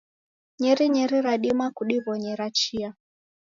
Nyerinyeri 0.59 1.17
radima 1.27 1.65
kudiwonyera 1.75 2.45
chia. 2.57 2.89